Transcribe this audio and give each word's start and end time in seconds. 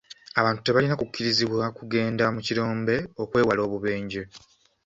Abantu 0.39 0.59
tebalina 0.61 0.95
kukkirizibwa 0.99 1.65
kugenda 1.77 2.23
mu 2.33 2.39
kirombe 2.47 2.95
okwewala 3.23 3.61
obubenje. 3.67 4.21